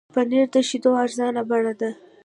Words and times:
پنېر 0.15 0.47
د 0.53 0.55
شیدو 0.69 0.91
ارزانه 1.03 1.41
بڼه 1.49 1.73
ده. 1.79 1.89